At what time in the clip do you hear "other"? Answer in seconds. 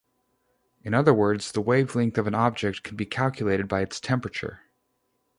0.95-1.13